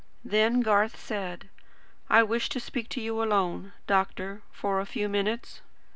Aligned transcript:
Then 0.25 0.61
Garth 0.61 0.97
said: 0.99 1.47
"I 2.09 2.23
wish 2.23 2.49
to 2.49 2.59
speak 2.59 2.89
to 2.89 2.99
you 2.99 3.21
alone, 3.21 3.73
doctor, 3.85 4.41
for 4.51 4.79
a 4.79 4.85
few 4.87 5.07
minutes." 5.07 5.61